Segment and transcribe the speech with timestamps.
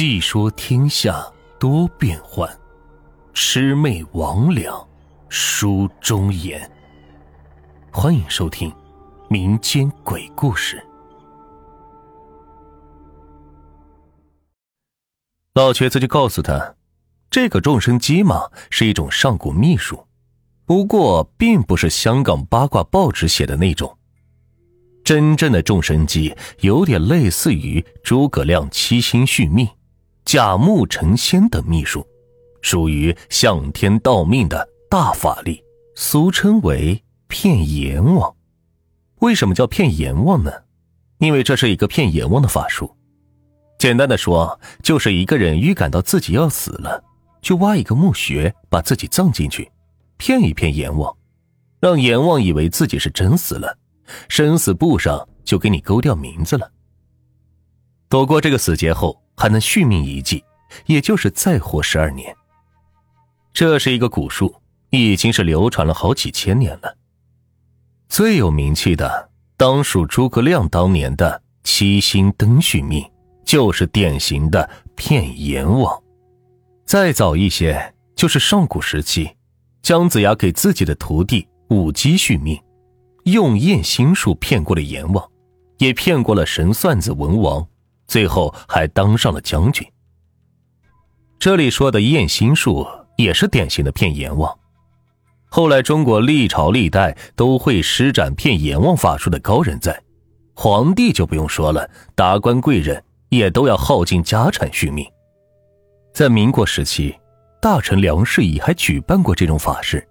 [0.00, 1.26] 细说天下
[1.58, 2.48] 多变幻，
[3.34, 4.86] 魑魅魍魉
[5.28, 6.70] 书中言。
[7.90, 8.72] 欢迎收听
[9.28, 10.80] 民间鬼故事。
[15.54, 16.76] 老瘸子就告诉他，
[17.28, 20.06] 这个众生机嘛是一种上古秘术，
[20.64, 23.98] 不过并不是香港八卦报纸写的那种。
[25.02, 29.68] 真正的众生机有点类似于诸葛亮七星续命、
[30.28, 32.06] 假木成仙的秘术，
[32.60, 35.64] 属于向天道命的大法力，
[35.94, 38.36] 俗称为骗阎王。
[39.20, 40.52] 为什么叫骗阎王呢？
[41.16, 42.94] 因为这是一个骗阎王的法术。
[43.78, 47.02] 简单的说，就是一个人预感到自己要死了，
[47.40, 49.72] 就挖一个墓穴，把自己葬进去，
[50.18, 51.16] 骗一骗阎王，
[51.80, 53.78] 让阎王以为自己是真死了。
[54.28, 56.70] 生死簿上就给你勾掉名字了。
[58.10, 60.42] 躲过这个死劫后，还能续命一季，
[60.86, 62.34] 也就是再活十二年。
[63.52, 64.52] 这是一个古术，
[64.90, 66.96] 已经是流传了好几千年了。
[68.08, 73.08] 最有名气的，当属诸葛亮当年的七星灯续命，
[73.44, 76.02] 就是典型的骗阎王。
[76.84, 79.30] 再早一些，就是上古时期，
[79.82, 82.60] 姜子牙给自己的徒弟武姬续命。
[83.24, 85.30] 用验心术骗过了阎王，
[85.76, 87.66] 也骗过了神算子文王，
[88.08, 89.86] 最后还当上了将军。
[91.38, 92.84] 这里说的验心术
[93.16, 94.58] 也是典型的骗阎王。
[95.50, 100.02] 后来中国历朝历代都会施展骗阎王法术的高人在，
[100.54, 105.06] 皇帝就不用说了，达官贵人也都要耗尽家产续命。
[106.12, 107.16] 在民国时期，
[107.62, 110.06] 大臣梁士仪还举办过这种法事，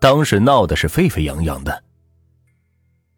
[0.00, 1.84] 当时闹得是沸沸扬扬的。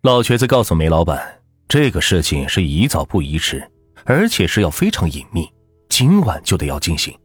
[0.03, 3.67] 老瘸子告诉梅老板，这个事情是宜早不宜迟，
[4.05, 5.51] 而且是要非常隐秘，
[5.89, 7.17] 今晚就得要进行。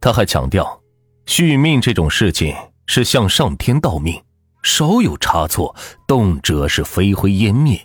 [0.00, 0.82] 他还强调，
[1.26, 2.54] 续命这种事情
[2.86, 4.22] 是向上天道命，
[4.62, 5.74] 稍有差错，
[6.06, 7.80] 动辄是飞灰烟灭，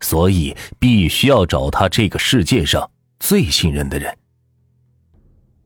[0.00, 4.16] 所以必须要找他这个世界上最信任的人。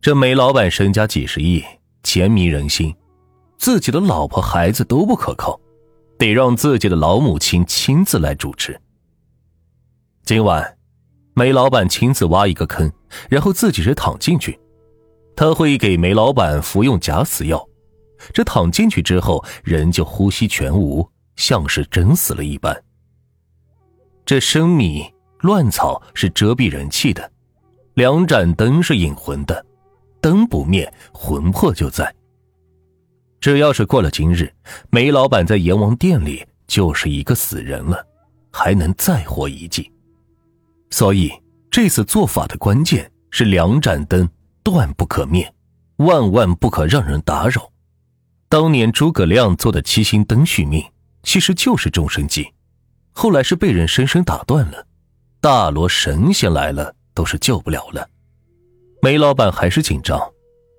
[0.00, 1.64] 这梅老板身家几十亿，
[2.02, 2.94] 钱迷人心，
[3.58, 5.60] 自己的老婆孩子都不可靠。
[6.18, 8.80] 得让自己的老母亲亲自来主持。
[10.24, 10.77] 今晚，
[11.38, 12.90] 梅老板亲自挖一个坑，
[13.30, 14.58] 然后自己是躺进去。
[15.36, 17.64] 他会给梅老板服用假死药，
[18.34, 22.76] 这躺进去之后，人就呼吸全无，像是真死了一般。
[24.26, 27.30] 这生米乱草是遮蔽人气的，
[27.94, 29.64] 两盏灯是引魂的，
[30.20, 32.12] 灯不灭，魂魄就在。
[33.40, 34.52] 只要是过了今日，
[34.90, 38.04] 梅老板在阎王殿里就是一个死人了，
[38.50, 39.88] 还能再活一季。
[40.90, 41.32] 所以
[41.70, 44.28] 这次做法的关键是两盏灯
[44.62, 45.52] 断不可灭，
[45.96, 47.70] 万万不可让人打扰。
[48.48, 50.84] 当年诸葛亮做的七星灯续命，
[51.22, 52.48] 其实就是众生计，
[53.12, 54.86] 后来是被人生生打断了，
[55.40, 58.08] 大罗神仙来了都是救不了了。
[59.02, 60.18] 梅老板还是紧张，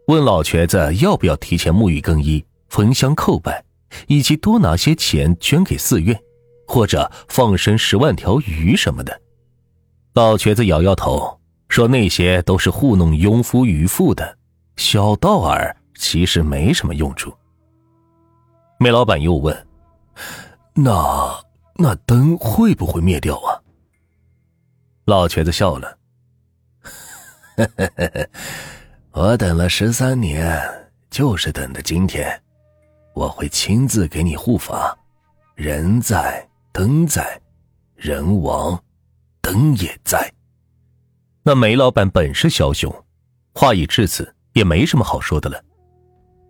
[0.07, 2.43] 问老瘸子要不要提前沐浴更衣。
[2.69, 3.63] 焚香叩拜，
[4.05, 6.21] 以及多拿些钱捐给寺院，
[6.67, 9.21] 或者放生十万条鱼什么的。
[10.13, 11.39] 老瘸子摇摇头，
[11.69, 14.37] 说那些都是糊弄庸夫愚妇的
[14.75, 17.33] 小道儿，其实没什么用处。
[18.79, 19.67] 梅老板又问
[20.73, 21.43] ：“那
[21.75, 23.61] 那灯会不会灭掉啊？”
[25.05, 25.97] 老瘸子笑了
[29.11, 30.59] ：“我等了十三年，
[31.09, 32.27] 就是等的今天。”
[33.15, 34.97] 我会亲自给你护法，
[35.55, 37.41] 人在灯在，
[37.95, 38.81] 人亡
[39.49, 40.31] 灯也在。
[41.41, 42.93] 那梅老板本是枭雄，
[43.55, 45.59] 话已至此，也没什么好说的了。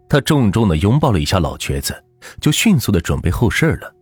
[0.09, 2.03] 他重重的拥抱了一下老瘸子，
[2.41, 3.95] 就迅速的准备后事了。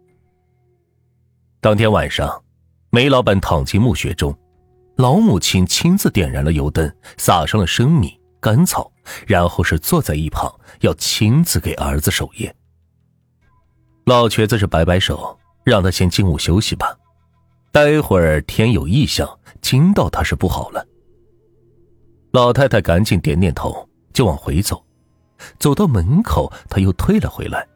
[1.61, 2.43] 当天晚上，
[2.89, 4.35] 梅老板躺进墓穴中，
[4.95, 8.91] 老母亲亲自点燃了油灯，撒上了生米、干草，
[9.27, 10.15] 然后是坐在。
[10.15, 12.55] 一旁，要亲自给儿子守夜。
[14.05, 16.97] 老瘸子是摆摆手，让他先进屋休息吧，
[17.77, 20.83] 待会儿天有异象，惊到他是不好了。
[22.31, 24.83] 老太太赶紧点点头，就往回走。
[25.59, 27.67] 走到门口，他又退了回来。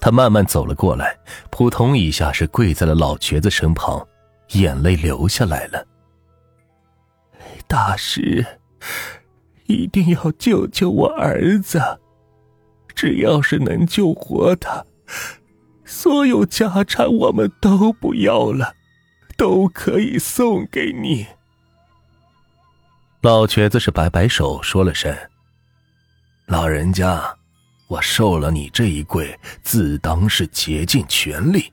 [0.00, 1.14] 他慢慢走了过来，
[1.50, 4.08] 扑通一下是跪在了老瘸子身旁，
[4.52, 5.86] 眼泪流下来了。
[7.66, 8.42] 大师，
[9.66, 11.78] 一定要救救我儿子，
[12.94, 14.82] 只要是能救活他。
[15.92, 18.74] 所有家产我们都不要了，
[19.36, 21.26] 都可以送给你。
[23.20, 25.14] 老瘸子是摆摆手，说了声
[26.48, 27.22] ：“老人家，
[27.88, 31.70] 我受了你这一跪，自当是竭尽全力，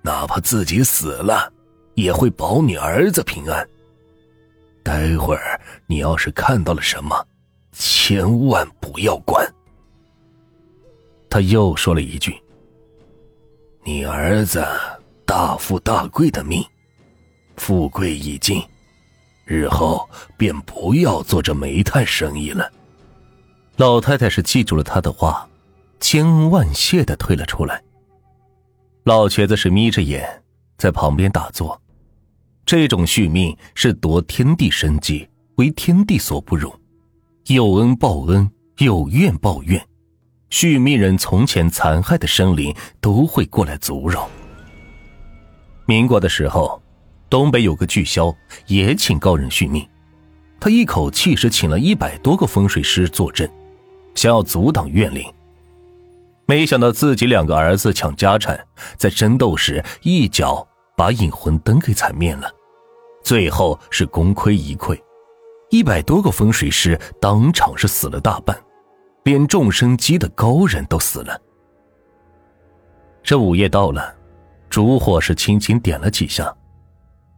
[0.00, 1.52] 哪怕自己死了，
[1.96, 3.68] 也会保你儿子平安。
[4.82, 7.24] 待会儿你要是看到了什么，
[7.72, 9.46] 千万不要管。”
[11.28, 12.34] 他又说了一句
[13.86, 14.64] ：“你儿子
[15.26, 16.64] 大富大贵的命，
[17.58, 18.62] 富贵已尽，
[19.44, 20.08] 日后
[20.38, 22.72] 便不要做这煤炭生意了。”
[23.76, 25.46] 老太太是记住了他的话，
[26.00, 27.82] 千恩万谢的退了出来。
[29.02, 30.42] 老瘸子是眯着眼
[30.78, 31.78] 在旁边打坐，
[32.64, 36.72] 这种续命是夺天地生机，为天地所不容，
[37.48, 39.86] 有恩报恩，有怨报怨。
[40.54, 44.30] 续命人从前残害的生灵都会过来阻扰。
[45.84, 46.80] 民国的时候，
[47.28, 48.32] 东北有个巨枭
[48.68, 49.84] 也请高人续命，
[50.60, 53.50] 他一口气是请了一百多个风水师坐镇，
[54.14, 55.28] 想要阻挡怨灵。
[56.46, 58.64] 没想到自己两个儿子抢家产，
[58.96, 60.64] 在争斗时一脚
[60.96, 62.48] 把引魂灯给踩灭了，
[63.24, 64.96] 最后是功亏一篑，
[65.70, 68.56] 一百多个风水师当场是死了大半。
[69.24, 71.40] 连众生机的高人都死了。
[73.22, 74.14] 这午夜到了，
[74.68, 76.54] 烛火是轻轻点了几下，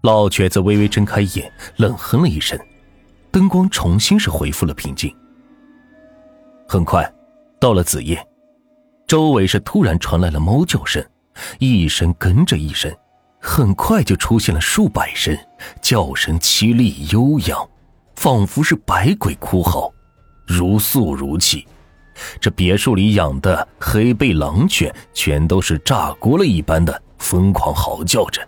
[0.03, 2.59] 老瘸子微微睁开眼，冷哼了一声，
[3.31, 5.15] 灯光重新是恢复了平静。
[6.69, 7.09] 很快，
[7.61, 8.21] 到了子夜，
[9.07, 11.05] 周围是突然传来了猫叫声，
[11.61, 12.93] 一声跟着一声，
[13.41, 15.39] 很快就出现了数百声
[15.81, 17.71] 叫声，凄厉悠扬，
[18.17, 19.89] 仿佛是百鬼哭嚎，
[20.49, 21.65] 如诉如泣。
[22.41, 28.47] 这别墅里养的黑背狼犬全都是炸锅了一般的疯狂嚎叫着。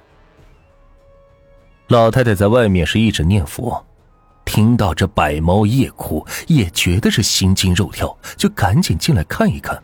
[1.89, 3.85] 老太太在外面是一直念佛，
[4.45, 9.83] 听到这百猫夜哭，也觉得是心惊肉跳，就赶紧进来看一看。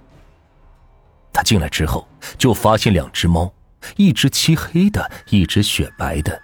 [1.32, 2.06] 她进来之后，
[2.36, 3.52] 就发现两只猫，
[3.96, 6.40] 一只漆黑的，一只雪白的，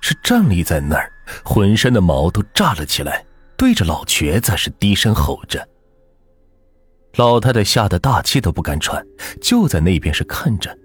[0.00, 1.10] 是站立在那儿，
[1.44, 3.24] 浑身的毛都炸了起来，
[3.56, 5.66] 对着老瘸子是低声吼着。
[7.16, 9.04] 老太太吓得大气都不敢喘，
[9.40, 10.76] 就在那边是看着。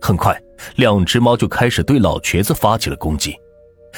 [0.00, 0.40] 很快，
[0.76, 3.36] 两只猫就开始对老瘸子发起了攻击。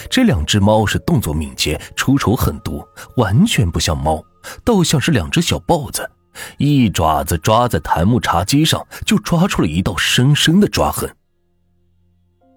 [0.09, 2.83] 这两只猫是动作敏捷，出手狠毒，
[3.17, 4.25] 完全不像猫，
[4.65, 6.09] 倒像是两只小豹子，
[6.57, 11.11] 一爪子抓在檀木茶几上，就抓出了一道深深的抓痕。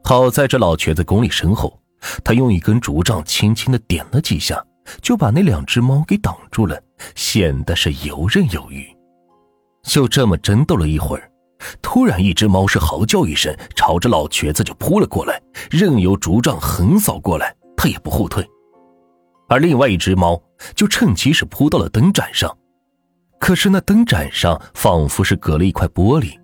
[0.04, 1.78] 好在这老瘸子功力深厚，
[2.24, 4.64] 他用一根竹杖轻轻的点了几下。
[5.02, 6.82] 就把那两只猫给挡住了，
[7.16, 8.86] 显得是游刃有余。
[9.84, 11.32] 就这么争斗了一会儿，
[11.82, 18.48] 突然一只猫是嚎叫一声，朝着老瘸子就扑了过来，任由竹杖横扫过来，他也不后退。
[19.50, 20.42] 而另外一只猫
[20.76, 22.56] 就趁机是扑到了灯盏上，
[23.40, 26.40] 可是那灯盏上仿佛是隔了一块玻璃，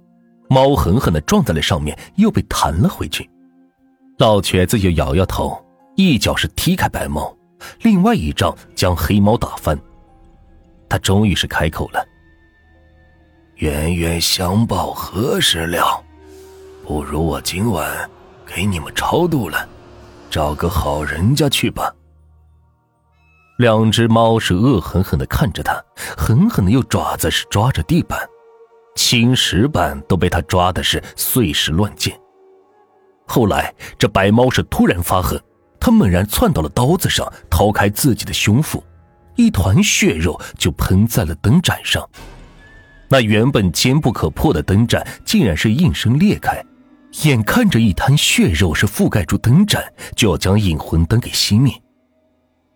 [0.50, 3.30] 猫狠狠的撞在了上面，又被弹了回去。
[4.18, 5.64] 老瘸子又摇摇头，
[5.96, 7.37] 一脚是踢开白猫。
[7.82, 9.78] 另外一仗将黑猫打翻，
[10.88, 12.06] 他终于是开口了
[13.58, 16.04] ：“冤冤相报何时了？
[16.86, 18.10] 不如我今晚
[18.46, 19.68] 给你们超度了，
[20.30, 21.94] 找个好人家去吧。”
[23.58, 25.84] 两只猫是恶狠狠的看着他，
[26.16, 28.20] 狠狠的用爪子是抓着地板，
[28.96, 32.16] 青石板都被他抓的是碎石乱溅。
[33.26, 35.42] 后来这白猫是突然发狠。
[35.80, 38.84] 他猛然窜到了刀子上，掏开自己的胸腹，
[39.36, 42.08] 一团血肉就喷在了灯盏上。
[43.10, 46.62] 那原本坚不可破的灯盏，竟然是应声裂开，
[47.24, 49.82] 眼看着一滩血肉是覆盖住灯盏，
[50.16, 51.74] 就要将引魂灯给熄灭。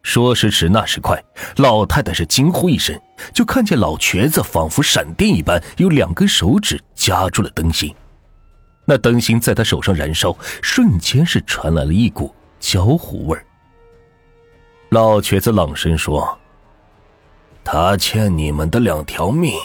[0.03, 1.21] 说时迟，那时快，
[1.57, 2.99] 老太太是惊呼一声，
[3.33, 7.93] 就看见老瘸子仿佛闪电一般，有两根手指夹住了灯芯。
[8.85, 12.33] 那灯芯在他手上燃烧，瞬间是传来了一股。
[12.61, 13.45] 焦糊味儿。
[14.87, 16.39] 老瘸子朗声说
[17.65, 19.59] ：“他欠你们的两条命，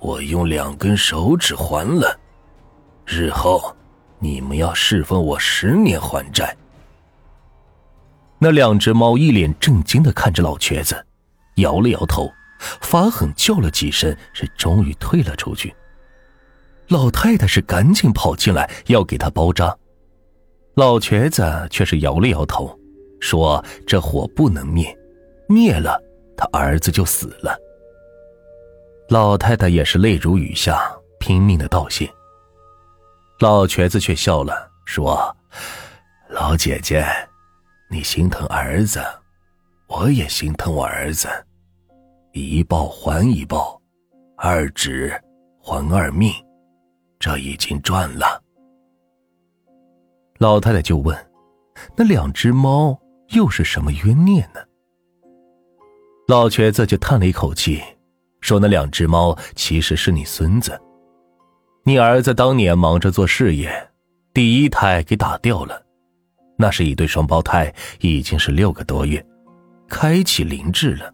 [0.00, 2.18] 我用两根手指还了。
[3.06, 3.74] 日后
[4.18, 6.54] 你们要侍奉我十年还债。”
[8.38, 11.06] 那两只猫一脸震惊的看着老瘸子，
[11.54, 15.74] 摇了摇头，发狠叫了几声，是终于退了出去。
[16.88, 19.76] 老太太是赶紧跑进来要给他包扎。
[20.76, 22.78] 老瘸子却是摇了摇头，
[23.18, 24.94] 说：“这火不能灭，
[25.48, 25.98] 灭了
[26.36, 27.58] 他儿子就死了。”
[29.08, 32.06] 老太太也是泪如雨下，拼命的道谢。
[33.40, 35.34] 老瘸子却笑了，说
[36.28, 37.06] ：“老姐姐，
[37.90, 39.02] 你心疼儿子，
[39.86, 41.26] 我也心疼我儿子，
[42.34, 43.80] 一报还一报，
[44.36, 45.18] 二指
[45.58, 46.30] 还二命，
[47.18, 48.42] 这已经赚了。
[50.38, 51.16] 老太太就问
[51.96, 52.98] ：“那两只猫
[53.30, 54.60] 又是什么冤孽呢？”
[56.28, 57.82] 老瘸子就叹了一口气，
[58.40, 60.78] 说：“那两只猫其实是你孙子，
[61.84, 63.70] 你儿子当年忙着做事业，
[64.34, 65.80] 第一胎给打掉了，
[66.58, 69.24] 那是一对双胞胎，已经是六个多月，
[69.88, 71.12] 开启灵智了。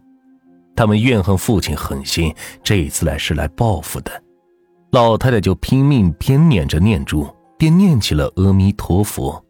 [0.75, 4.11] 他们怨恨父亲狠心，这一次来是来报复的。”
[4.91, 7.27] 老太太就拼命边念着念珠。
[7.63, 9.41] 便念起了阿弥陀佛。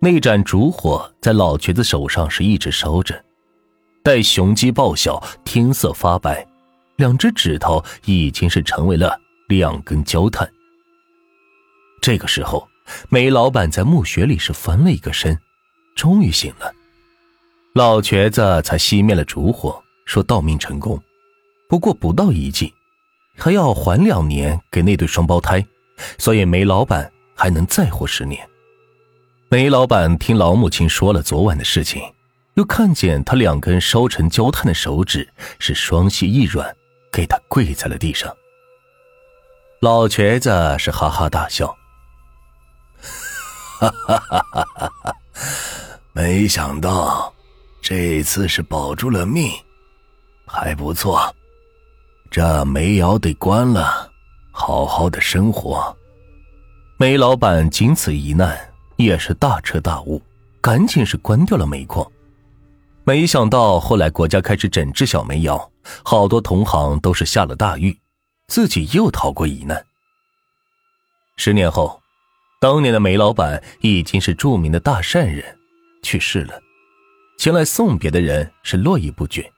[0.00, 3.24] 那盏烛火在老瘸子手上是一直烧着，
[4.02, 6.44] 待雄鸡报晓，天色发白，
[6.96, 9.16] 两只指头已经是成为了
[9.46, 10.50] 两根焦炭。
[12.02, 12.66] 这个时候，
[13.08, 15.38] 梅老板在墓穴里是翻了一个身，
[15.94, 16.72] 终于醒了。
[17.72, 21.00] 老瘸子才熄灭了烛火，说道：“命成功，
[21.68, 22.74] 不过不到一季，
[23.36, 25.64] 还要还两年给那对双胞胎。”
[26.18, 28.46] 所以梅老板还能再活十年。
[29.48, 32.02] 梅老板听老母亲说了昨晚的事情，
[32.54, 35.28] 又看见他两根烧成焦炭的手指，
[35.58, 36.76] 是双膝一软，
[37.10, 38.32] 给他跪在了地上。
[39.80, 41.66] 老瘸子是哈哈大笑，
[43.80, 45.16] 哈哈哈哈哈哈！
[46.12, 47.32] 没想到
[47.80, 49.50] 这次是保住了命，
[50.46, 51.34] 还不错。
[52.30, 54.09] 这煤窑得关了。
[54.60, 55.96] 好好的生活，
[56.98, 58.54] 煤老板仅此一难，
[58.96, 60.20] 也是大彻大悟，
[60.60, 62.06] 赶紧是关掉了煤矿。
[63.02, 65.70] 没想到后来国家开始整治小煤窑，
[66.04, 67.98] 好多同行都是下了大狱，
[68.48, 69.82] 自己又逃过一难。
[71.38, 71.98] 十年后，
[72.60, 75.42] 当年的煤老板已经是著名的大善人，
[76.02, 76.60] 去世了，
[77.38, 79.50] 前来送别的人是络绎不绝。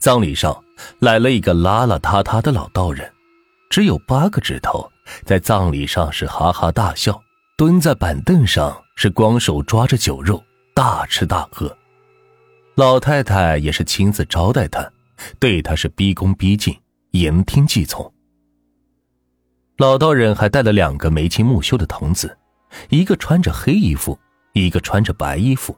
[0.00, 0.56] 葬礼上
[1.00, 3.12] 来了一个邋邋遢遢的老道人。
[3.72, 4.86] 只有八个指头，
[5.24, 7.18] 在葬礼上是哈哈大笑，
[7.56, 11.74] 蹲在板凳上是光手抓着酒肉大吃大喝。
[12.74, 14.86] 老太太也是亲自招待他，
[15.38, 16.78] 对他是毕恭毕敬，
[17.12, 18.12] 言听计从。
[19.78, 22.36] 老道人还带了两个眉清目秀的童子，
[22.90, 24.18] 一个穿着黑衣服，
[24.52, 25.74] 一个穿着白衣服，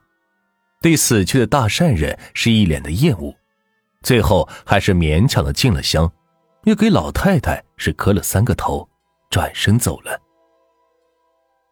[0.83, 3.33] 对死去的大善人是一脸的厌恶，
[4.03, 6.11] 最后还是勉强的进了香。
[6.65, 8.89] 又给老太太是磕了三个头，
[9.31, 10.19] 转身走了。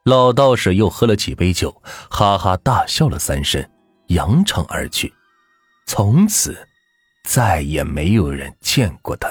[0.04, 1.74] 老道士又喝了几杯酒，
[2.10, 3.64] 哈哈大笑了三声，
[4.08, 5.12] 扬长而去。
[5.86, 6.68] 从此，
[7.24, 9.28] 再也没有人见过他。